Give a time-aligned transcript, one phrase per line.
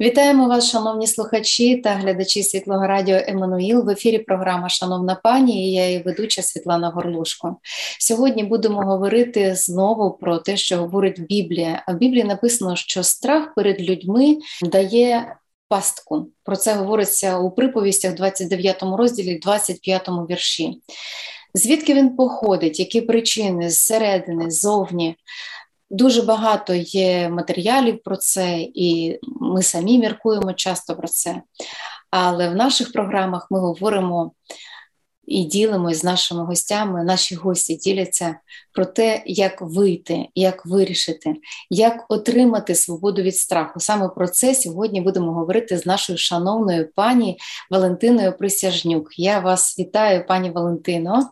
[0.00, 3.84] Вітаємо вас, шановні слухачі та глядачі Світлого Радіо Еммануїл.
[3.84, 5.68] В ефірі програма Шановна пані.
[5.68, 7.56] і Я її ведуча Світлана Горлушко.
[8.00, 11.82] Сьогодні будемо говорити знову про те, що говорить Біблія.
[11.86, 15.36] А в Біблії написано, що страх перед людьми дає
[15.68, 16.28] пастку.
[16.44, 20.80] Про це говориться у приповістях, 29 розділі, 25 вірші.
[21.54, 25.16] Звідки він походить, які причини зсередини, ззовні?
[25.94, 31.42] Дуже багато є матеріалів про це, і ми самі міркуємо часто про це.
[32.10, 34.32] Але в наших програмах ми говоримо
[35.26, 37.04] і ділимось з нашими гостями.
[37.04, 38.36] Наші гості діляться
[38.72, 41.34] про те, як вийти, як вирішити,
[41.70, 43.80] як отримати свободу від страху.
[43.80, 47.38] Саме про це сьогодні будемо говорити з нашою шановною пані
[47.70, 49.18] Валентиною Присяжнюк.
[49.18, 51.30] Я вас вітаю, пані Валентино.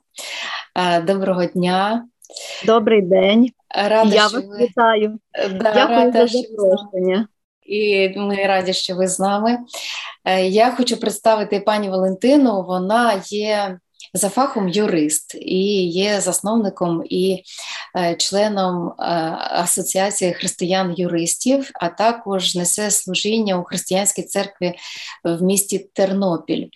[1.07, 2.09] Доброго дня.
[2.67, 3.51] Добрий день.
[3.75, 4.59] Рада, Я що вас ви...
[4.59, 5.19] вітаю.
[5.51, 7.29] Да, Дякую рада, за запрошення.
[7.63, 9.59] І ми раді, що ви з нами.
[10.25, 12.63] Е, я хочу представити пані Валентину.
[12.63, 13.79] Вона є
[14.15, 17.43] за фахом юрист і є засновником і
[17.97, 18.93] е, членом е,
[19.51, 24.75] Асоціації християн-юристів, а також несе служіння у християнській церкві
[25.25, 26.67] в місті Тернопіль.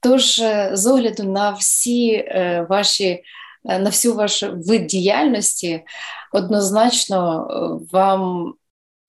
[0.00, 2.28] Тож, з огляду на всі
[2.68, 3.22] ваші
[3.64, 5.84] на всю вашу вид діяльності,
[6.32, 7.46] однозначно
[7.92, 8.54] вам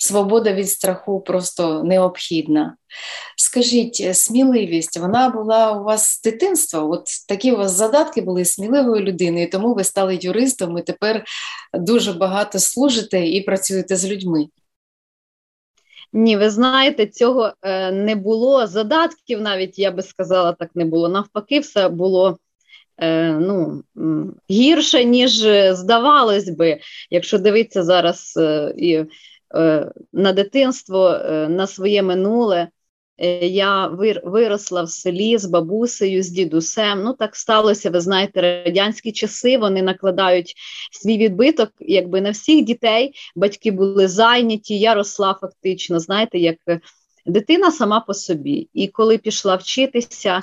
[0.03, 2.77] свобода від страху просто необхідна.
[3.37, 6.81] Скажіть, сміливість, вона була у вас з дитинства?
[6.81, 11.25] От такі у вас задатки були сміливої людини, і тому ви стали юристом і тепер
[11.73, 14.47] дуже багато служите і працюєте з людьми.
[16.13, 18.67] Ні, ви знаєте, цього е, не було.
[18.67, 21.09] Задатків навіть я би сказала, так не було.
[21.09, 22.42] Навпаки, все було Е,
[23.39, 23.83] ну,
[24.51, 29.03] гірше, ніж е, здавалось би, якщо дивитися зараз е, і
[30.13, 31.09] на дитинство,
[31.49, 32.67] на своє минуле.
[33.41, 33.87] Я
[34.23, 37.03] виросла в селі з бабусею, з дідусем.
[37.03, 37.89] Ну так сталося.
[37.89, 40.55] Ви знаєте, радянські часи вони накладають
[40.91, 44.79] свій відбиток, якби на всіх дітей батьки були зайняті.
[44.79, 46.57] Я росла фактично, знаєте, як
[47.25, 48.69] дитина сама по собі.
[48.73, 50.41] І коли пішла вчитися,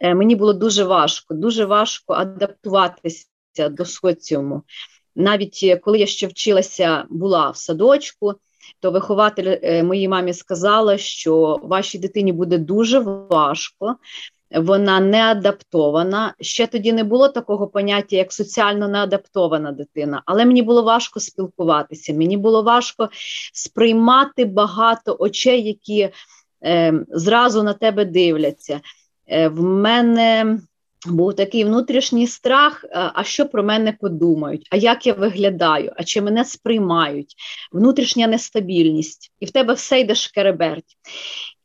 [0.00, 3.26] е, мені було дуже важко, дуже важко адаптуватися
[3.70, 4.62] до соціуму.
[5.16, 8.34] Навіть е, коли я ще вчилася, була в садочку.
[8.80, 13.96] То вихователь е, моїй мамі сказала, що вашій дитині буде дуже важко,
[14.54, 16.34] вона не адаптована.
[16.40, 22.14] Ще тоді не було такого поняття, як соціально неадаптована дитина, але мені було важко спілкуватися,
[22.14, 23.08] мені було важко
[23.52, 26.10] сприймати багато очей, які
[26.64, 28.80] е, зразу на тебе дивляться.
[29.26, 30.58] Е, В мене
[31.08, 36.22] був такий внутрішній страх, а що про мене подумають, а як я виглядаю, а чи
[36.22, 37.34] мене сприймають,
[37.72, 40.96] внутрішня нестабільність, і в тебе все йде шкереберть.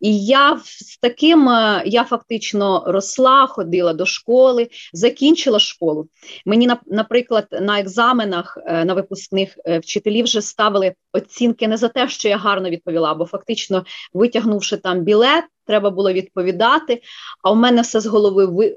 [0.02, 6.08] І я з таким е, я фактично росла, ходила до школи, закінчила школу.
[6.46, 12.10] Мені, наприклад, на екзаменах е, на випускних е, вчителі вже ставили оцінки не за те,
[12.10, 17.02] що я гарно відповіла, бо фактично витягнувши там білет, треба було відповідати.
[17.44, 18.74] А у мене все з голови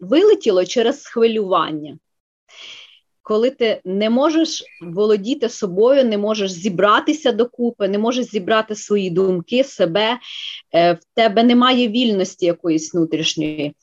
[0.00, 1.98] вилетіло через схвилювання
[3.26, 9.64] коли ти не можеш володіти собою, не можеш зібратися докупи, не можеш зібрати свої думки,
[9.64, 10.18] себе,
[10.74, 13.74] е, в тебе немає вільності якоїсь внутрішньої.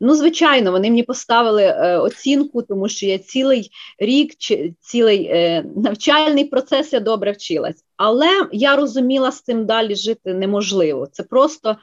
[0.00, 4.32] Ну, звичайно, вони мені поставили е, оцінку, тому що я цілий рік,
[4.80, 7.84] цілий е, навчальний процес я добре вчилась.
[7.96, 11.08] Але я розуміла, з цим далі жити неможливо.
[11.12, 11.76] Це просто.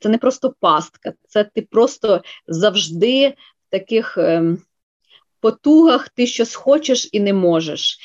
[0.00, 4.58] Це не просто пастка, це ти просто завжди в таких ем,
[5.40, 7.98] потугах ти щось хочеш і не можеш,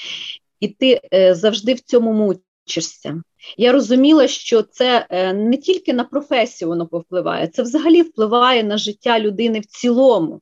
[0.60, 3.24] і ти е, завжди в цьому мучишся.
[3.58, 8.78] Я розуміла, що це е, не тільки на професію воно повпливає, це взагалі впливає на
[8.78, 10.42] життя людини в цілому.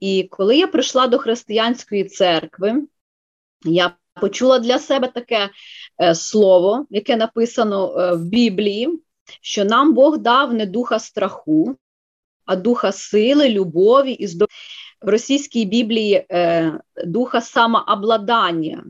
[0.00, 2.82] І коли я прийшла до християнської церкви,
[3.64, 5.50] я почула для себе таке
[6.02, 7.86] е, слово, яке написано
[8.16, 9.00] в Біблії,
[9.40, 11.76] що нам Бог дав не духа страху,
[12.44, 14.54] а духа сили, любові і здоров'я
[15.02, 16.72] в російській Біблії е,
[17.04, 18.84] духа самообладання.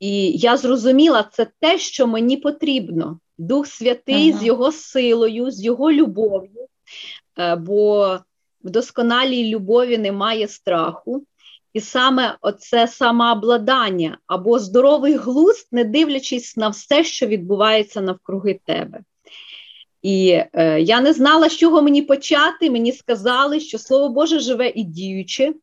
[0.00, 3.18] І я зрозуміла, це те, що мені потрібно.
[3.38, 4.38] Дух Святий ага.
[4.38, 6.66] з його силою, з його любов'ю.
[7.38, 8.18] Е, бо
[8.64, 11.24] в досконалій любові немає страху.
[11.72, 19.00] І саме оце самообладання або здоровий глузд, не дивлячись на все, що відбувається навкруги тебе.
[20.02, 22.70] І е, я не знала, з чого мені почати.
[22.70, 25.54] Мені сказали, що Слово Боже живе і діюче,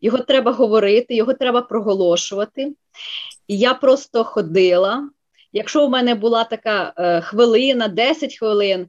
[0.00, 2.72] його треба говорити, його треба проголошувати.
[3.48, 5.10] І я просто ходила.
[5.52, 8.86] Якщо у мене була така е, хвилина, 10 хвилин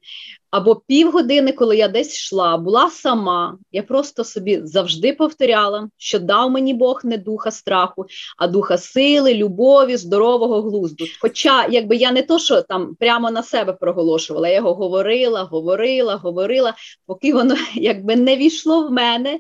[0.52, 6.52] або півгодини, коли я десь йшла, була сама, я просто собі завжди повторяла, що дав
[6.52, 8.06] мені Бог не духа страху,
[8.38, 11.06] а духа сили, любові, здорового глузду.
[11.22, 16.16] Хоча, якби я не то, що там прямо на себе проголошувала, я його говорила, говорила,
[16.16, 16.74] говорила,
[17.06, 19.40] поки воно якби не війшло в мене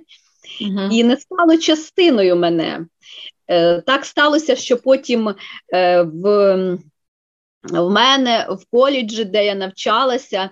[0.61, 0.89] угу.
[0.91, 2.85] і не стало частиною мене.
[3.47, 5.35] Е, Так сталося, що потім
[5.73, 6.77] е, в,
[7.63, 10.49] в мене в коледжі, де я навчалася,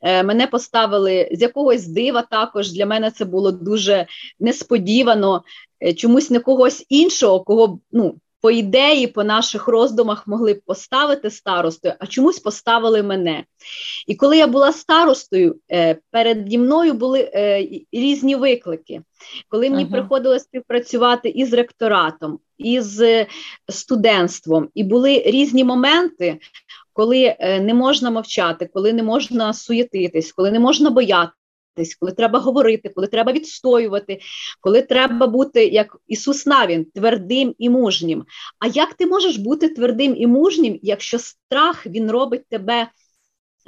[0.00, 2.72] е, Мене поставили з якогось дива також.
[2.72, 4.06] Для мене це було дуже
[4.40, 5.42] несподівано,
[5.82, 11.30] е, чомусь не когось іншого, кого ну, по ідеї, по наших роздумах могли б поставити
[11.30, 13.44] старостою, а чомусь поставили мене.
[14.06, 19.02] І коли я була старостою, е, переді мною були е, різні виклики.
[19.48, 19.92] Коли мені ага.
[19.92, 23.26] приходилось співпрацювати із ректоратом, із е,
[23.68, 26.38] студентством, і були різні моменти,
[26.92, 31.35] коли не можна мовчати, коли не можна суєтитись, коли не можна боятися
[32.00, 34.20] коли треба говорити, коли треба відстоювати,
[34.60, 38.24] коли треба бути, як Ісус Навін, твердим і мужнім.
[38.58, 42.88] А як ти можеш бути твердим і мужнім, якщо страх він робить тебе,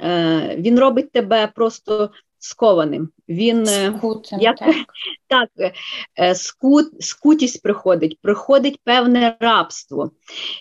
[0.01, 3.09] е, він робить тебе просто скованим?
[3.29, 4.75] Він е, Скутим, як, так,
[5.27, 5.73] так
[6.19, 10.11] е, скут, скутість приходить, приходить певне рабство.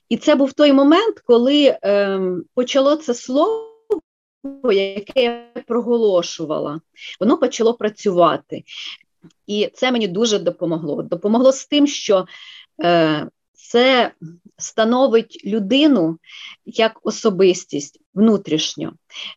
[0.09, 2.21] І це був той момент, коли е,
[2.55, 3.68] почало це слово
[4.73, 6.81] яке я проголошувала,
[7.21, 8.65] воно почало працювати.
[9.47, 11.03] І це мені дуже допомогло.
[11.03, 12.27] Допомогло з тим, що
[12.85, 14.13] е, це
[14.57, 16.19] становить людину
[16.67, 18.93] як особистість внутрішньо,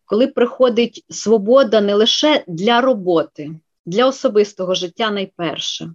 [0.06, 3.52] коли приходить свобода не лише для роботи,
[3.86, 5.94] для особистого життя найперше.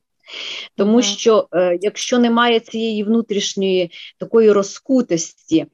[0.76, 5.66] Тому що е, якщо немає цієї внутрішньої такої розкутості,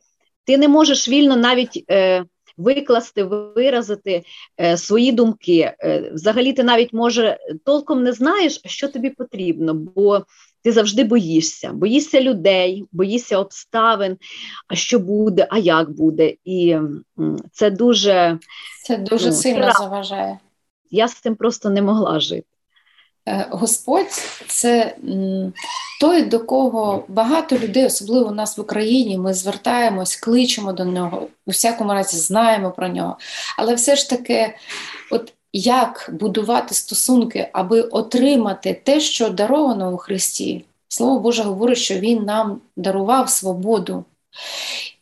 [0.44, 2.25] ти не можеш вільно навіть е,
[2.56, 4.22] викласти, виразити
[4.60, 5.75] е, свої думки.
[5.81, 10.25] Е, взагалі, ти навіть може толком не знаєш, що тобі потрібно, бо
[10.62, 14.16] ти завжди боїшся, боїшся людей, боїшся обставин,
[14.69, 16.34] а що буде, а як буде.
[16.44, 16.76] І
[17.52, 18.38] це дуже
[18.82, 20.38] це дуже ну, сильно заважає.
[20.90, 22.51] Я з цим просто не могла жити.
[23.28, 24.96] Е, Господь це
[26.00, 31.28] той, до кого багато людей, особливо у нас в Україні, ми звертаємось, кличемо до нього,
[31.46, 33.16] у всякому разі знаємо про нього.
[33.58, 34.54] Але все ж таки,
[35.10, 40.64] от як будувати стосунки, аби отримати те, що даровано у Христі.
[40.88, 44.04] Слово Боже говорить, що Він нам дарував свободу.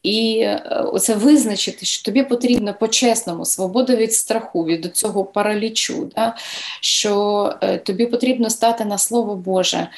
[0.02, 6.36] І це оце визначити, що тобі потрібно по-чесному, свобода від страху, від цього паралічу, да?
[6.80, 9.88] що е, тобі потрібно стати на Слово Боже.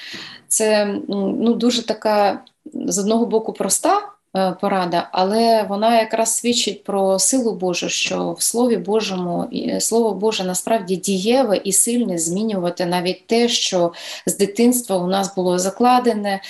[0.49, 2.41] Це ну, дуже така
[2.75, 4.22] з одного боку проста Е,
[4.61, 9.49] порада, але вона якраз свідчить про силу Божу, що в Слові Божому
[9.81, 13.93] Слово Боже насправді дієве і сильне змінювати навіть те, що
[14.27, 16.41] з дитинства у нас було закладене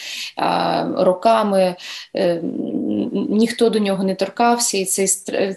[0.96, 1.76] роками.
[2.16, 2.40] Е,
[3.12, 5.06] ніхто до нього не торкався, і цей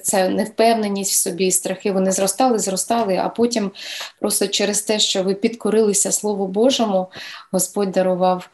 [0.03, 3.72] ця невпевненість в собі, страхи вони зростали, зростали, а потім
[4.20, 7.08] просто через те, що ви підкорилися Слову Божому,
[7.51, 8.50] Господь дарував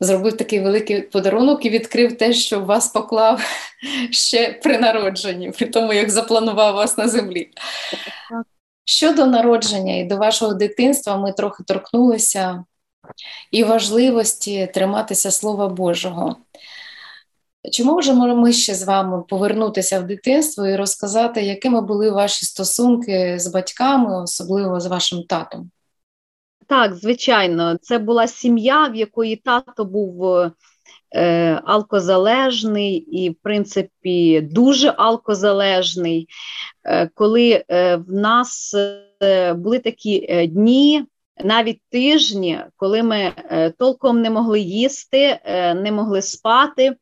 [0.00, 3.42] зробив такий великий подарунок і відкрив те, що вас поклав
[4.10, 7.50] ще при народженні, при тому, як запланував вас на землі.
[8.84, 12.64] Щодо народження і до вашого дитинства ми трохи торкнулися
[13.50, 16.36] і важливості триматися Слова Божого.
[17.72, 23.38] Чи можемо ми ще з вами повернутися в дитинство і розказати, якими були ваші стосунки
[23.38, 25.70] з батьками, особливо з вашим татом?
[26.68, 30.24] Так, звичайно, це була сім'я, в якої тато був
[31.14, 36.28] е, алкозалежний і, в принципі, дуже алкозалежний.
[36.84, 38.74] Е, коли е, в нас
[39.22, 41.04] е, були такі е, дні,
[41.44, 45.40] навіть тижні, коли ми е, толком не могли їсти,
[45.76, 46.96] не могли спати,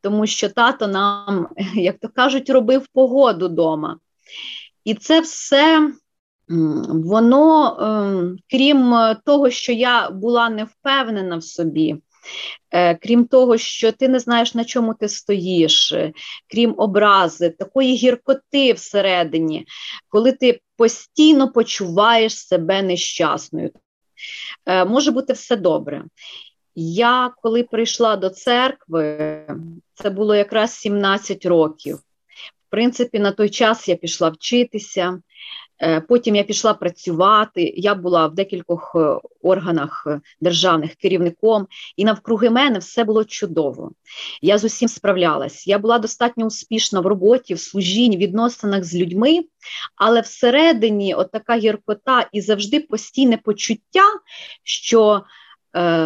[0.00, 3.98] тому що тато нам, як то кажуть, робив погоду вдома.
[4.84, 5.92] І це все
[6.48, 11.96] воно, ем, крім того, що я була не впевнена в собі,
[12.70, 16.12] е, крім того, що ти не знаєш, на чому ти стоїш, е,
[16.50, 19.66] крім образи, такої гіркоти всередині,
[20.08, 23.70] коли ти постійно почуваєш себе нещасною.
[24.66, 26.04] е, може бути все добре.
[26.74, 29.46] Я коли прийшла до церкви,
[29.94, 31.98] це було якраз 17 років.
[32.66, 35.18] В принципі, на той час я пішла вчитися,
[35.82, 37.74] Е, потім я пішла працювати.
[37.76, 43.92] Я була в декількох е, органах е, державних керівником, і навкруги мене все було чудово.
[44.42, 45.66] Я з усім справлялась.
[45.66, 49.44] Я була достатньо успішна в роботі, в служінні, в відносинах з людьми,
[49.96, 54.04] але всередині, от така гіркота і завжди постійне почуття,
[54.62, 55.22] що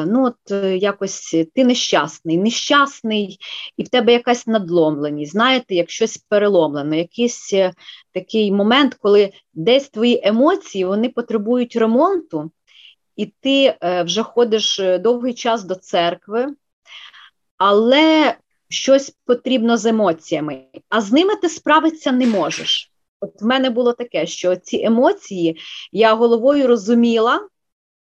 [0.06, 3.38] ну от е, якось ти нещасний, нещасний,
[3.76, 5.32] і в тебе якась надломленість.
[5.32, 7.72] Знаєте, як щось переломлено, якийсь е,
[8.12, 12.50] такий момент, коли десь твої емоції вони потребують ремонту,
[13.16, 16.46] і ти вже ходиш довгий час до церкви,
[17.56, 18.36] але
[18.68, 22.92] щось потрібно з емоціями, а з ними ти справитися не можеш.
[23.20, 25.56] От в мене було таке, що ці емоції
[25.92, 27.48] я головою розуміла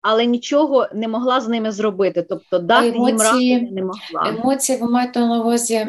[0.03, 2.23] але нічого не могла з ними зробити.
[2.23, 4.29] Тобто дати емоції, їм ради не могла.
[4.29, 5.87] Емоції ви маєте на увазі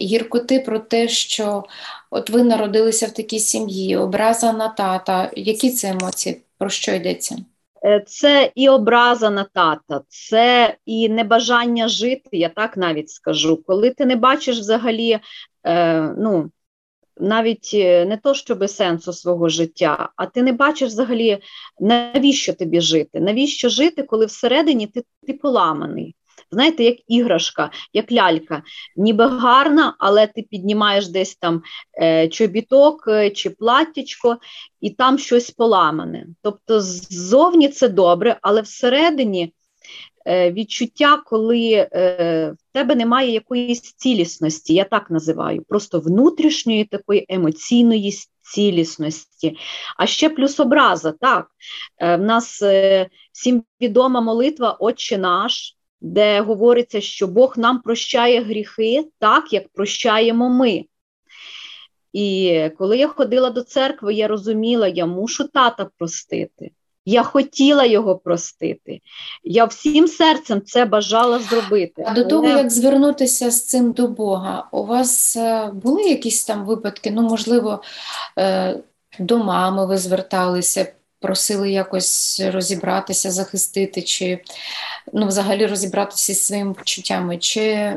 [0.00, 1.64] гіркоти про те, що
[2.10, 5.30] от ви народилися в такій сім'ї, образа на тата.
[5.36, 6.42] Які це емоції?
[6.58, 7.36] Про що йдеться?
[7.84, 13.62] Е, це і образа на тата, це і небажання жити, я так навіть скажу.
[13.66, 15.18] Коли ти не бачиш взагалі,
[15.64, 16.50] е, ну
[17.20, 21.38] навіть е, не то, щоби сенсу свого життя, а ти не бачиш взагалі,
[21.80, 23.20] навіщо тобі жити?
[23.20, 26.16] Навіщо жити, коли всередині ти, ти поламаний?
[26.50, 28.62] Знаєте, як іграшка, як лялька,
[28.96, 31.62] ніби гарна, але ти піднімаєш десь там
[32.02, 34.38] е, чобіток е, чи платтячко,
[34.80, 36.26] і там щось поламане.
[36.42, 39.52] Тобто, ззовні це добре, але всередині
[40.26, 41.88] відчуття, коли е,
[42.50, 49.56] в тебе немає якоїсь цілісності, я так називаю, просто внутрішньої такої емоційної цілісності.
[49.96, 51.12] А ще плюс образа.
[51.12, 51.46] так.
[51.98, 52.62] Е, в нас
[53.32, 60.48] всім відома молитва Отче наш, де говориться, що Бог нам прощає гріхи так, як прощаємо
[60.48, 60.84] ми.
[62.12, 66.70] І коли я ходила до церкви, я розуміла, я мушу тата простити.
[67.04, 69.00] Я хотіла його простити.
[69.44, 72.04] Я всім серцем це бажала зробити.
[72.06, 76.64] А до того, як звернутися з цим до Бога, у вас е, були якісь там
[76.64, 77.10] випадки?
[77.10, 77.82] Ну, можливо,
[78.38, 78.78] е,
[79.18, 80.92] до мами ви зверталися,
[81.22, 84.38] просили якось розібратися, захистити, чи
[85.12, 87.92] ну, взагалі розібратися зі своїми почуттями, чи,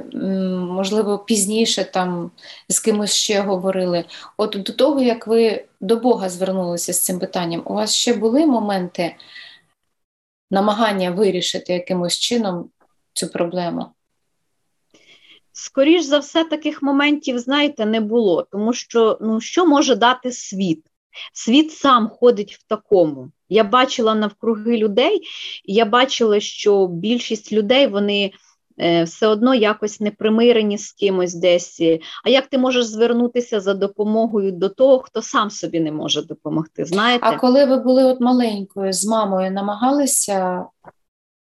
[0.70, 2.32] можливо, пізніше там
[2.70, 4.06] з кимось ще говорили.
[4.38, 8.46] От до того, як ви до Бога звернулися з цим питанням, у вас ще були
[8.46, 9.16] моменти
[10.52, 12.70] намагання вирішити якимось чином
[13.14, 13.86] цю проблему?
[15.58, 20.86] Скоріш за все, таких моментів, знаєте, не було, тому що ну, що може дати світ?
[21.34, 23.32] Світ сам ходить в такому.
[23.50, 25.22] Я бачила навкруги людей,
[25.66, 28.32] і я бачила, що більшість людей вони
[28.80, 31.82] е, все одно якось не примирені з кимось десь.
[32.24, 36.86] А як ти можеш звернутися за допомогою до того, хто сам собі не може допомогти?
[36.86, 37.26] Знаєте?
[37.28, 40.66] А коли ви були от маленькою з мамою, намагалися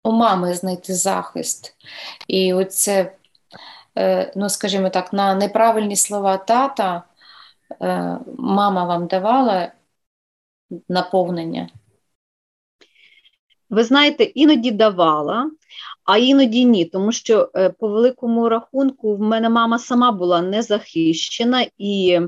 [0.04, 1.76] у мами знайти захист?
[2.28, 3.14] І оце,
[3.98, 7.04] е, ну скажімо так, на неправильні слова тата.
[7.82, 9.72] Е, мама вам давала
[10.90, 11.70] наповнення?
[13.70, 15.52] Ви знаєте, іноді давала,
[16.06, 21.66] а іноді ні, тому що е, по великому рахунку в мене мама сама була незахищена,
[21.78, 22.20] і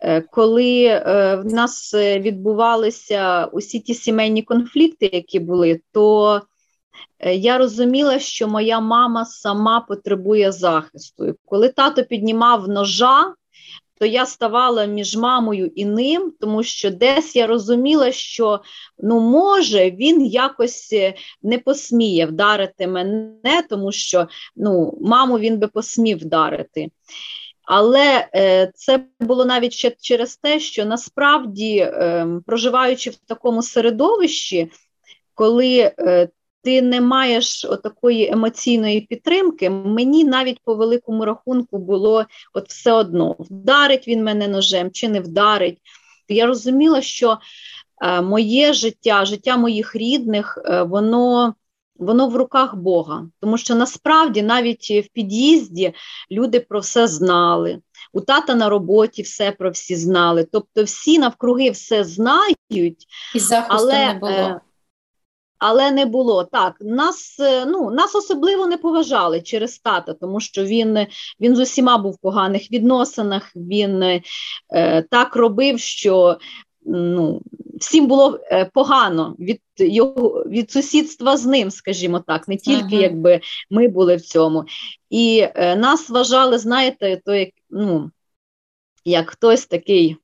[0.00, 0.98] е, коли
[1.44, 6.40] в нас відбувалися усі ті сімейні конфлікти, які були, то
[7.24, 11.34] я розуміла, що моя мама сама потребує захисту.
[11.44, 13.34] Коли тато піднімав ножа,
[14.00, 18.60] то я ставала між мамою і ним, тому що десь я розуміла, що
[18.98, 25.66] ну може він якось е, не посміє вдарити мене, тому що ну, маму він би
[25.68, 26.90] посмів вдарити.
[27.62, 34.70] Але е, це було навіть ще через те, що насправді, е, проживаючи в такому середовищі,
[35.34, 36.28] коли е,
[36.62, 42.24] ти не маєш такої емоційної підтримки, мені навіть по великому рахунку було
[42.54, 45.78] от все одно, вдарить він мене ножем чи не вдарить.
[46.28, 47.38] Я розуміла, що
[48.02, 51.54] е, моє життя, життя моїх рідних, е, воно.
[51.96, 55.94] Воно в руках Бога, тому що насправді навіть в під'їзді
[56.30, 57.80] люди про все знали.
[58.12, 60.46] У тата на роботі все про всі знали.
[60.52, 64.60] Тобто всі навкруги все знають, і захисту але, не було.
[65.60, 66.76] Але не було так.
[66.80, 70.98] Нас е, ну, нас особливо не поважали через тата, тому що він
[71.40, 73.52] він з усіма був в поганих відносинах.
[73.56, 76.38] Він е, так робив, що
[76.86, 77.42] ну,
[77.80, 83.02] всім було е, погано від його від сусідства з ним, скажімо так, не тільки ага.
[83.02, 83.40] якби
[83.70, 84.64] ми були в цьому.
[85.10, 88.10] І е, нас вважали, знаєте, то як ну,
[89.04, 90.16] як хтось такий.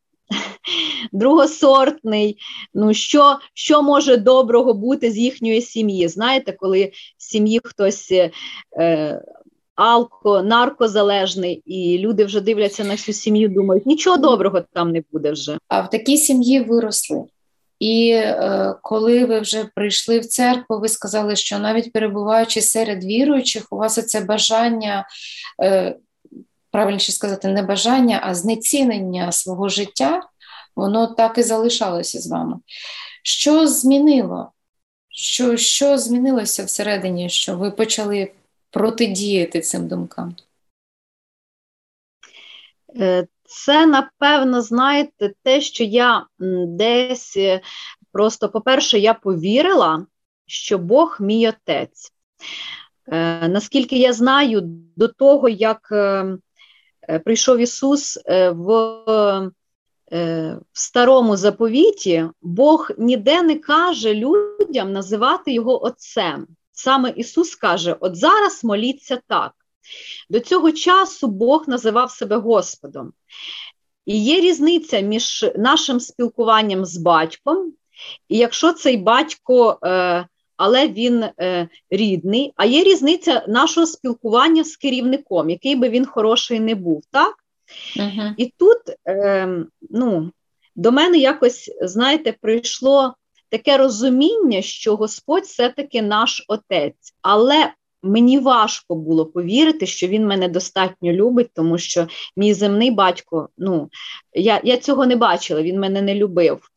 [1.12, 2.38] Другосортний,
[2.74, 6.08] ну що що може доброго бути з їхньої сім'ї?
[6.08, 9.22] Знаєте, коли в сім'ї хтось е,
[9.74, 15.32] алко, наркозалежний, і люди вже дивляться на всю сім'ю, думають, нічого доброго там не буде
[15.32, 15.58] вже.
[15.68, 17.24] А в такій сім'ї виросли.
[17.78, 23.66] І е, коли ви вже прийшли в церкву, ви сказали, що навіть перебуваючи серед віруючих,
[23.70, 25.06] у вас це бажання,
[25.62, 25.96] е,
[26.76, 30.28] правильніше сказати, не бажання, а знецінення свого життя,
[30.76, 32.56] воно так і залишалося з вами.
[33.22, 34.52] Що змінило?
[35.08, 38.32] Що, Що змінилося всередині, що ви почали
[38.70, 40.36] протидіяти цим думкам?
[42.96, 46.26] Е, це, напевно, знаєте, те, що я
[46.68, 47.60] десь е,
[48.12, 50.06] просто, по-перше, я повірила,
[50.46, 52.12] що Бог мій отець.
[53.08, 54.60] Е, Наскільки я знаю,
[54.96, 56.38] до того, як е, е
[57.24, 58.18] прийшов Ісус
[58.52, 58.72] в,
[60.12, 66.46] е, в старому заповіті, Бог ніде не каже людям називати його Отцем.
[66.72, 69.52] Саме Ісус каже: от зараз моліться так.
[70.30, 73.12] До цього часу Бог називав себе Господом.
[74.06, 77.72] І є різниця між нашим спілкуванням з батьком,
[78.28, 84.76] і якщо цей батько, е, але він е, рідний, а є різниця нашого спілкування з
[84.76, 87.02] керівником, який би він хороший не був.
[87.10, 87.34] так?
[87.96, 88.34] Uh-huh.
[88.36, 89.48] І тут е,
[89.90, 90.30] ну,
[90.76, 93.14] до мене якось, знаєте, прийшло
[93.48, 97.14] таке розуміння, що Господь все-таки наш отець.
[97.22, 97.72] Але
[98.02, 103.88] мені важко було повірити, що він мене достатньо любить, тому що мій земний батько, ну,
[104.32, 106.70] я, я цього не бачила, він мене не любив.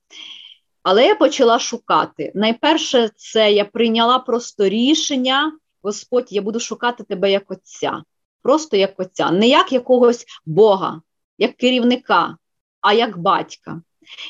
[0.92, 2.32] Але я почала шукати.
[2.36, 5.52] Найперше, це я прийняла просто рішення:
[5.84, 8.04] Господь, я буду шукати тебе як отця,
[8.42, 11.02] просто як отця, не як якогось Бога,
[11.38, 12.38] як керівника,
[12.82, 13.82] а як батька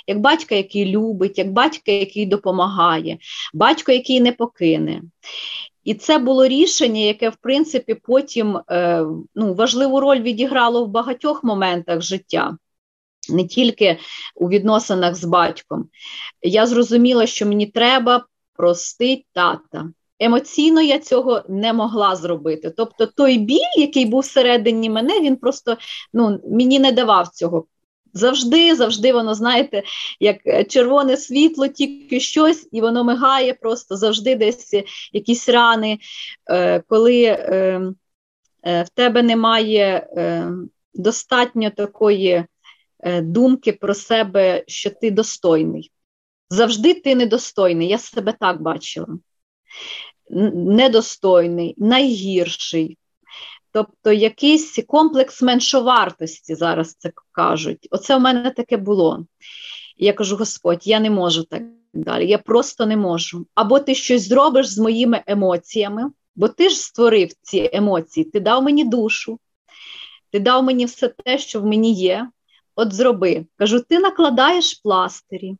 [0.08, 3.18] як батька, який любить, як батька, який допомагає,
[3.54, 5.02] батько, який не покине.
[5.84, 11.44] І це було рішення, яке, в принципі, потім е, ну, важливу роль відіграло в багатьох
[11.44, 12.58] моментах життя.
[13.30, 13.98] Не тільки
[14.36, 15.90] у відносинах з батьком.
[16.42, 19.90] Я зрозуміла, що мені треба простити тата.
[20.20, 22.74] Емоційно я цього не могла зробити.
[22.78, 25.78] Тобто той біль, який був всередині мене, він просто
[26.14, 27.66] ну, мені не давав цього
[28.14, 29.84] Завжди, завжди воно, знаєте,
[30.20, 34.74] як червоне світло, тільки щось, і воно мигає просто завжди десь
[35.14, 36.00] якісь рани,
[36.50, 37.82] е, коли е,
[38.64, 40.08] е, в тебе немає
[40.94, 42.46] достатньо такої
[43.06, 45.92] думки про себе, що ти достойний.
[46.50, 47.88] Завжди ти недостойний.
[47.88, 49.08] Я себе так бачила.
[50.30, 52.98] Недостойний, найгірший,
[53.72, 57.88] Тобто якийсь комплекс меншовартості зараз це кажуть.
[57.92, 59.26] Оце в мене таке було.
[59.98, 62.28] я кажу: Господь, я не можу так далі.
[62.28, 63.48] Я просто не можу.
[63.56, 68.64] Або ти щось зробиш з моїми емоціями, бо ти ж створив ці емоції, ти дав
[68.64, 69.40] мені душу,
[70.32, 72.30] ти дав мені все те, що в мені є.
[72.80, 73.46] От зроби.
[73.58, 75.58] Кажу, ти накладаєш пластирі.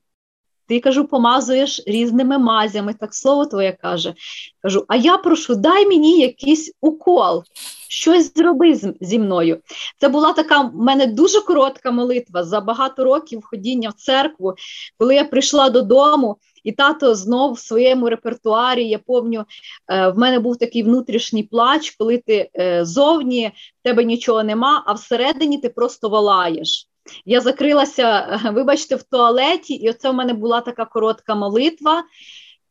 [0.68, 4.14] Ти кажу, помазуєш різними мазями, так слово твоє каже.
[4.62, 7.44] Кажу, а я прошу, дай мені якийсь укол,
[7.90, 9.60] щось зроби зі мною.
[10.00, 14.54] Це була така в мене дуже коротка молитва за багато років ходіння в церкву,
[14.98, 16.38] коли я прийшла додому.
[16.64, 19.46] І тато знов в своєму репертуарі, я пам'ятаю,
[19.88, 24.84] е, в мене був такий внутрішній плач, коли ти е, зовні в тебе нічого нема,
[24.86, 26.90] а всередині ти просто волаєш.
[27.26, 32.04] Я закрилася, вибачте, в туалеті, і оце в мене була така коротка молитва.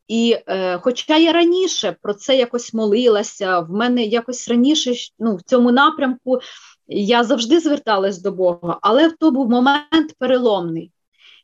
[0.07, 5.41] І е, хоча я раніше про це якось молилася, в мене якось раніше ну, в
[5.41, 6.39] цьому напрямку
[6.87, 10.91] я завжди зверталась до Бога, але то був момент переломний.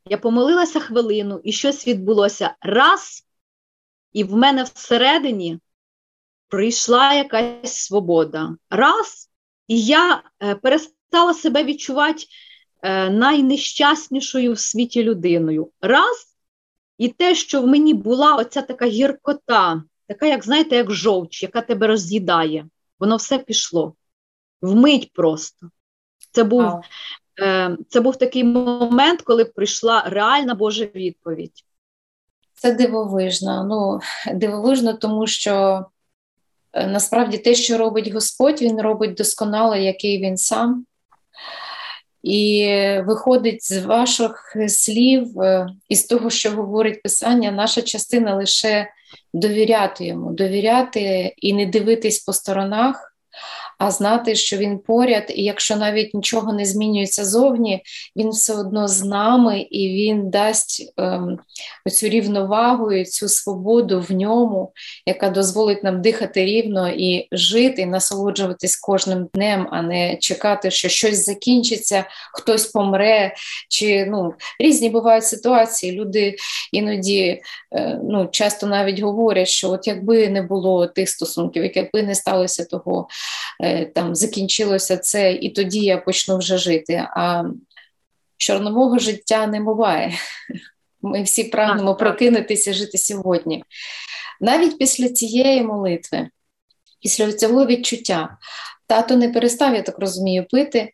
[0.10, 3.28] Я помолилася хвилину, і щось відбулося раз,
[4.14, 5.60] і в мене всередині
[6.48, 8.56] прийшла якась свобода.
[8.70, 9.30] Раз,
[9.68, 12.45] і я е, перестала себе відчувати Е,
[13.10, 15.70] найнещаснішою в світі людиною.
[15.82, 16.36] Раз,
[16.98, 21.62] і те, що в мені була оця така гіркота, така, як знаєте, як жовч, яка
[21.62, 22.68] тебе роз'їдає,
[23.00, 23.96] воно все пішло.
[24.62, 25.70] Вмить просто.
[26.32, 26.64] Це був
[27.40, 31.66] е, це був такий момент, коли прийшла реальна Божа відповідь.
[32.54, 33.64] Це дивовижно.
[33.64, 34.00] Ну,
[34.36, 35.86] Дивовижно, тому що
[36.74, 40.86] е, насправді те, що робить Господь, Він робить досконало, який він сам.
[42.26, 42.70] І
[43.06, 48.88] виходить з ваших слів, і із того, що говорить Писання, наша частина лише
[49.34, 53.16] довіряти йому, довіряти і не дивитись по сторонах
[53.78, 57.84] а знати, що він поряд, і якщо навіть нічого не змінюється зовні,
[58.16, 61.40] він все одно з нами і він дасть ем,
[61.92, 64.72] цю рівновагу і цю свободу в ньому,
[65.06, 70.90] яка дозволить нам дихати рівно і жити, і насолоджуватись кожним днем, а не чекати, що
[70.90, 73.34] щось закінчиться, хтось помре.
[73.70, 75.92] Чи ну різні бувають ситуації.
[75.92, 76.36] Люди
[76.72, 77.42] іноді
[77.76, 82.66] е, ну, часто навіть говорять, що от якби не було тих стосунків, якби не сталося
[82.66, 83.08] того.
[83.66, 87.08] Е, там закінчилося це, і тоді я почну вже жити.
[87.16, 87.44] А
[88.38, 90.14] чорнового життя не буває.
[91.02, 93.64] Ми всі прагнемо прокинутися жити сьогодні.
[94.42, 96.30] Навіть після цієї молитви,
[97.02, 98.38] після цього відчуття,
[98.88, 100.94] тато не перестав, я так розумію, пити,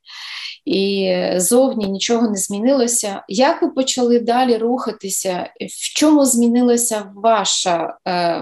[0.65, 3.23] і зовні нічого не змінилося.
[3.27, 5.53] Як ви почали далі рухатися?
[5.59, 8.41] В чому змінилася ваша е,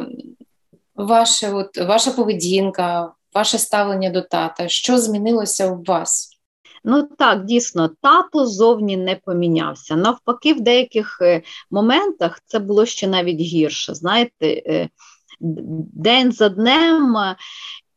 [0.95, 4.67] ваша, от, ваша поведінка, ваше ставлення до тата?
[4.67, 6.29] Що змінилося у вас?
[6.83, 9.95] Ну так, дійсно, тато зовні не помінявся.
[9.95, 13.95] Навпаки, в деяких е, моментах це було ще навіть гірше.
[13.95, 14.89] Знаєте, е,
[15.39, 17.17] день за днем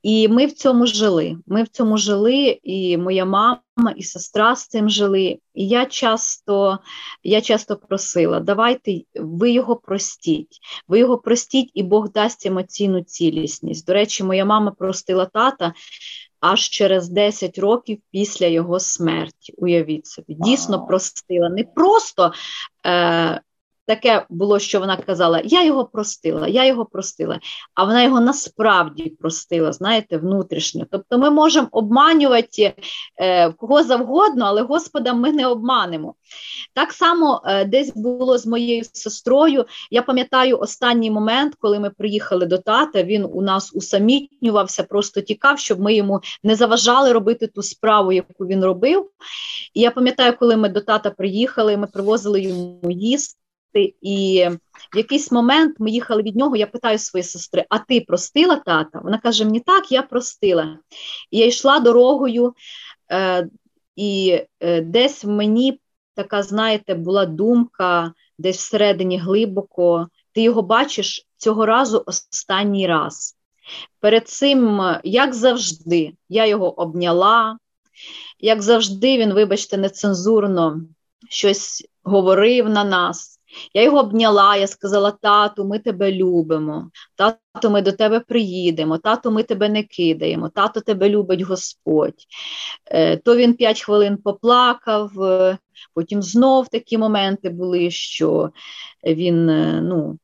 [0.03, 1.37] і ми в цьому жили.
[1.47, 3.61] Ми в цьому жили, і моя мама,
[3.97, 5.39] і сестра з цим жили.
[5.55, 6.79] І я часто
[7.23, 13.87] я часто просила: давайте ви його простіть, ви його простіть, і Бог дасть емоційну цілісність.
[13.87, 15.73] До речі, моя мама простила тата.
[16.41, 21.49] Аж через 10 років після його смерті, уявіть собі, дійсно простила.
[21.49, 22.33] Не просто
[22.87, 23.41] е,
[23.87, 27.41] таке було, що вона казала: Я його простила, я його простила,
[27.75, 30.87] а вона його насправді простила, знаєте, внутрішньо.
[30.91, 32.75] Тобто ми можемо обманювати
[33.17, 36.15] е, кого завгодно, але Господа ми не обманемо.
[36.75, 39.65] Так само е, десь було з моєю сестрою.
[39.91, 45.59] Я пам'ятаю останній момент, коли ми приїхали до тата, він у нас усамітнювався, просто тікав,
[45.59, 49.11] щоб ми йому не заважали робити ту справу, яку він робив.
[49.75, 53.42] І я пам'ятаю, коли ми до тата приїхали, ми привозили йому їсти
[53.81, 54.49] і
[54.95, 56.57] в якийсь момент ми їхали від нього.
[56.57, 59.01] Я питаю своєї сестри: А ти простила тата?
[59.05, 60.79] Вона каже: Мені так, я простила.
[61.31, 62.55] І я йшла дорогою,
[63.13, 63.49] е,
[63.97, 65.81] і е, десь в мені
[66.15, 70.09] така, знаєте, була думка, десь всередині глибоко.
[70.33, 73.37] Ти його бачиш цього разу останній раз.
[74.01, 77.59] Перед цим, як завжди, я його обняла,
[78.39, 80.81] як завжди, він, вибачте, нецензурно
[81.29, 83.41] щось говорив на нас.
[83.75, 89.31] Я його обняла, я сказала: тату, ми тебе любимо, тату, ми до тебе приїдемо, тату,
[89.31, 92.27] ми тебе не кидаємо, тато тебе любить Господь.
[92.87, 95.59] Е, то він п'ять хвилин поплакав, е,
[95.95, 98.51] потім знов такі моменти були, що
[99.05, 100.19] він е, ну,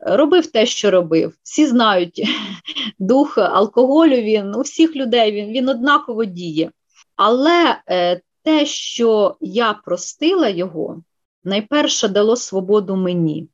[0.00, 1.34] робив те, що робив.
[1.42, 2.22] Всі знають,
[2.98, 6.70] дух алкоголю він у всіх людей він, він однаково діє.
[7.16, 7.76] Але
[8.42, 11.02] те, що я простила його
[11.44, 13.48] найперше дало свободу мені.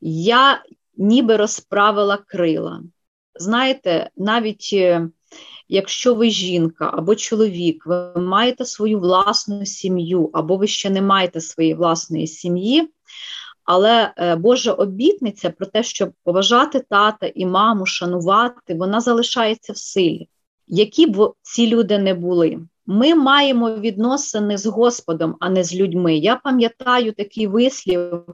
[0.00, 0.64] Я
[0.96, 2.82] ніби розправила крила.
[3.34, 5.08] Знаєте, навіть е,
[5.68, 11.40] якщо ви жінка або чоловік, ви маєте свою власну сім'ю, або ви ще не маєте
[11.40, 12.88] своєї власної сім'ї,
[13.64, 19.76] але е, Божа обітниця про те, щоб поважати тата і маму, шанувати, вона залишається в
[19.76, 20.28] силі.
[20.66, 22.60] Які б ці люди не були.
[22.86, 26.16] Ми маємо відносини з Господом, а не з людьми.
[26.16, 28.24] Я пам'ятаю такий вислів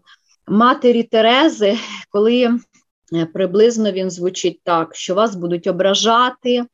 [0.49, 1.79] матері Терези,
[2.11, 2.59] коли
[3.15, 6.65] е, приблизно він звучить так, що вас будуть ображати,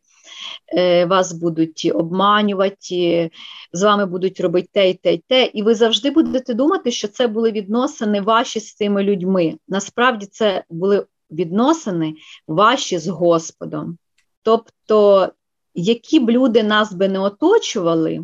[0.76, 3.30] е, вас будуть обманювати,
[3.72, 7.08] з вами будуть робити те і те і те, і ви завжди будете думати, що
[7.08, 9.54] це були відносини ваші з цими людьми.
[9.68, 12.14] Насправді це були відносини
[12.48, 13.98] ваші з Господом.
[14.42, 15.28] Тобто
[15.76, 18.20] які б люди нас би не оточували,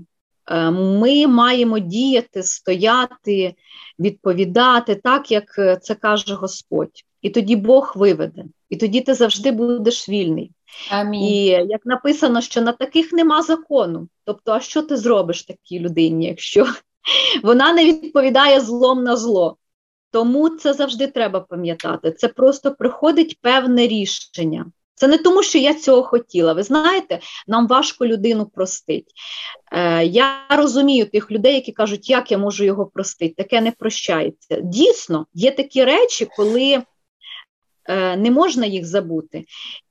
[0.46, 3.54] е, ми маємо діяти, стояти,
[3.98, 7.04] відповідати так, як е, це каже Господь.
[7.22, 10.52] І тоді Бог виведе, і тоді ти завжди будеш вільний.
[10.90, 11.22] Амінь.
[11.22, 14.08] І як написано, що на таких нема закону.
[14.24, 16.66] Тобто, а що ти зробиш такій людині, якщо
[17.42, 19.56] вона не відповідає злом на зло?
[20.10, 22.12] Тому це завжди треба пам'ятати.
[22.12, 24.66] Це просто приходить певне рішення.
[25.02, 26.52] Це не тому, що я цього хотіла.
[26.52, 29.06] Ви знаєте, нам важко людину простити.
[29.72, 33.34] Е, Я розумію тих людей, які кажуть, як я можу його простити.
[33.36, 34.60] Таке не прощається.
[34.60, 36.82] Дійсно, є такі речі, коли
[37.84, 39.44] е, не можна їх забути.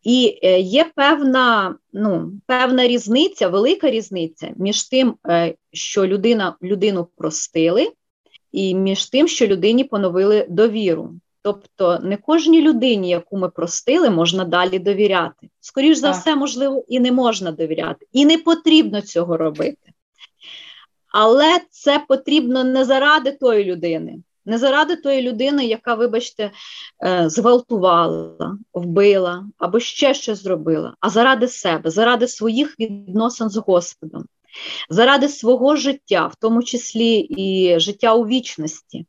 [0.04, 5.16] І е, є певна ну, певна різниця, велика різниця між тим,
[5.74, 7.92] що людина, людину простили,
[8.52, 11.14] і між тим, що людині поновили довіру.
[11.44, 15.50] Тобто не кожній людині, яку ми простили, можна далі довіряти.
[15.60, 19.92] Скоріш за все, можливо, і не можна довіряти, і не потрібно цього робити.
[21.12, 26.52] Але це потрібно не заради тої людини, не заради тої людини, яка, вибачте,
[27.04, 34.26] е, зґвалтувала, вбила або ще щось зробила, а заради себе, заради своїх відносин з Господом,
[34.90, 39.06] заради свого життя, в тому числі і життя у вічності.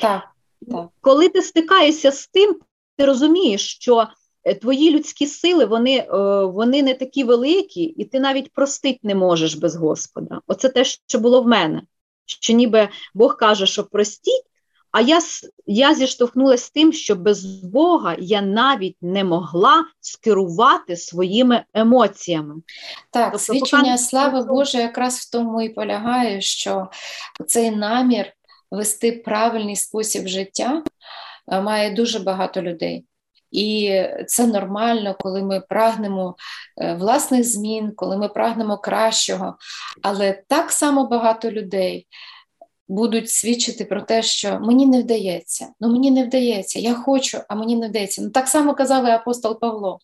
[0.00, 0.35] Так.
[0.70, 0.88] Так.
[1.00, 2.56] Коли ти стикаєшся з тим,
[2.96, 4.06] ти розумієш, що
[4.44, 9.14] е, твої людські сили вони е, вони не такі великі, і ти навіть простити не
[9.14, 10.40] можеш без Господа.
[10.46, 11.82] Оце те, що було в мене.
[12.26, 14.44] Що ніби Бог каже, що простіть,
[14.96, 15.20] а я
[15.66, 22.54] я зіштовхнулася з тим, що без Бога я навіть не могла скерувати своїми емоціями.
[23.10, 23.98] Так, тобто, свідчення поки...
[23.98, 26.88] слави Божої якраз в тому і полягає, що
[27.46, 28.26] цей намір
[28.70, 30.82] вести правильний спосіб життя
[31.52, 33.04] е, має дуже багато людей.
[33.50, 36.36] І це нормально, коли ми прагнемо
[36.80, 39.56] е, власних змін, коли ми прагнемо кращого.
[40.02, 42.06] Але так само багато людей
[42.88, 47.54] будуть свідчити про те, що мені не вдається, ну мені не вдається, я хочу, а
[47.54, 48.22] мені не вдається.
[48.22, 49.98] Ну так само казав і апостол Павло,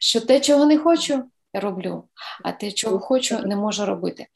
[0.00, 1.22] що те, чого не хочу,
[1.60, 2.04] роблю,
[2.44, 4.26] а те, чого хочу, не можу робити.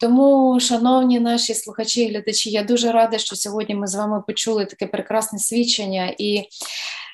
[0.00, 4.66] Тому, шановні наші слухачі і глядачі, я дуже рада, що сьогодні ми з вами почули
[4.66, 6.14] таке прекрасне свідчення.
[6.18, 6.44] І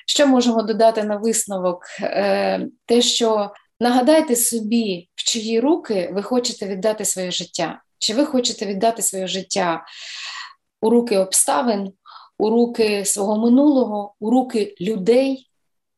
[0.07, 1.83] що можемо додати на висновок?
[2.01, 7.81] Е, те, що нагадайте собі, в чиї руки ви хочете віддати своє життя.
[7.99, 9.85] Чи ви хочете віддати своє життя
[10.81, 11.91] у руки обставин,
[12.37, 15.48] у руки свого минулого, у руки людей?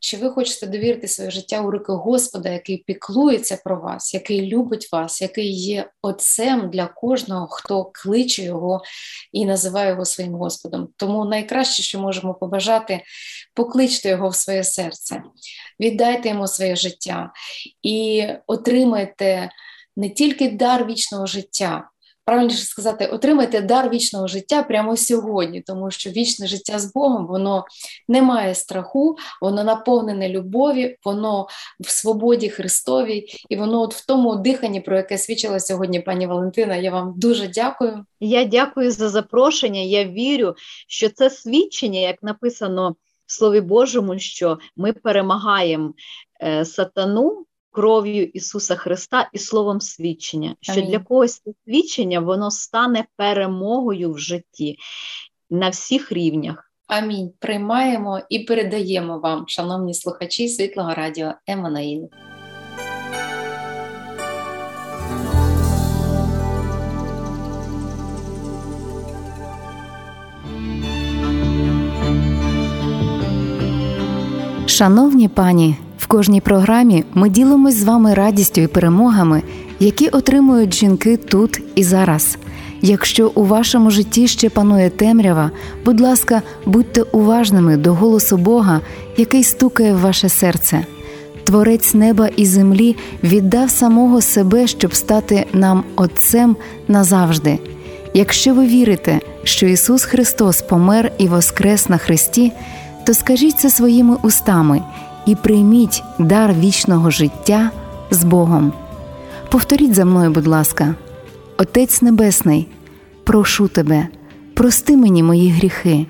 [0.03, 4.89] Чи ви хочете довірити своє життя у руки Господа, який піклується про вас, який любить
[4.91, 8.81] вас, який є отцем для кожного, хто кличе його
[9.31, 10.87] і називає його своїм Господом?
[10.97, 13.01] Тому найкраще, що можемо побажати,
[13.53, 15.23] покличте його в своє серце,
[15.79, 17.31] віддайте йому своє життя
[17.81, 19.49] і отримайте
[19.95, 21.89] не тільки дар вічного життя
[22.25, 27.65] правильніше сказати, отримайте дар вічного життя прямо сьогодні, тому що вічне життя з Богом воно
[28.07, 31.47] не має страху, воно наповнене любові, воно
[31.79, 36.75] в свободі Христовій, і воно от в тому диханні, про яке свідчила сьогодні пані Валентина.
[36.75, 38.05] Я вам дуже дякую.
[38.19, 39.81] Я дякую за запрошення.
[39.81, 40.55] Я вірю,
[40.87, 45.93] що це свідчення, як написано в Слові Божому, що ми перемагаємо
[46.43, 50.85] е, сатану кров'ю Ісуса Христа і словом свідчення, що Амін.
[50.85, 54.77] для когось це свідчення воно стане перемогою в житті
[55.49, 56.71] на всіх рівнях.
[56.87, 57.31] Амінь.
[57.39, 62.09] Приймаємо і передаємо вам, шановні слухачі Світлого Радіо Еммануїл.
[74.65, 75.75] Шановні пані
[76.11, 79.43] кожній програмі ми ділимось з вами радістю і перемогами,
[79.79, 82.37] які отримують жінки тут і зараз.
[82.81, 85.51] Якщо у вашому житті ще панує темрява,
[85.85, 88.81] будь ласка, будьте уважними до голосу Бога,
[89.17, 90.85] який стукає в ваше серце.
[91.43, 96.55] Творець неба і землі віддав самого себе, щоб стати нам Отцем
[96.87, 97.59] назавжди.
[98.13, 102.51] Якщо ви вірите, що Ісус Христос помер і воскрес на Христі,
[103.05, 104.81] то скажіть це своїми устами
[105.25, 107.71] і прийміть дар вічного життя
[108.11, 108.73] з Богом.
[109.49, 110.95] Повторіть за мною, будь ласка,
[111.57, 112.67] Отець Небесний,
[113.23, 114.07] прошу тебе,
[114.53, 116.05] прости мені мої гріхи.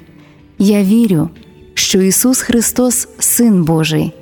[0.59, 1.29] Я вірю,
[1.73, 4.13] що Ісус Христос, Син Божий,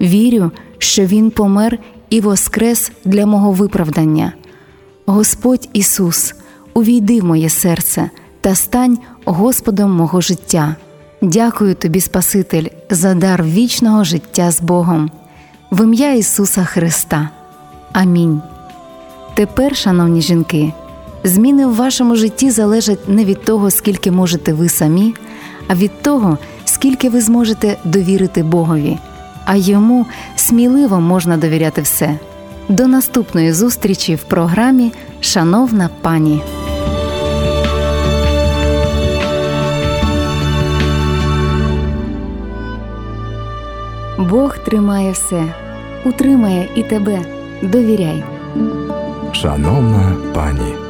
[0.00, 1.78] вірю, що Він помер
[2.10, 4.32] і воскрес для мого виправдання.
[5.06, 6.34] Господь Ісус,
[6.74, 10.76] увійди в моє серце та стань Господом мого життя.
[11.22, 15.10] Дякую тобі, Спаситель, за дар вічного життя з Богом,
[15.70, 17.28] в ім'я Ісуса Христа.
[17.92, 18.42] Амінь.
[19.34, 20.72] Тепер, шановні жінки,
[21.24, 25.14] зміни в вашому житті залежать не від того, скільки можете ви самі,
[25.68, 28.98] а від того, скільки ви зможете довірити Богові,
[29.44, 32.18] а йому сміливо можна довіряти все.
[32.68, 36.42] До наступної зустрічі в програмі Шановна пані.
[44.30, 45.44] Бог тримає все,
[46.04, 47.18] утримає і тебе.
[47.62, 48.24] Довіряй.
[49.32, 50.83] Шановна пані.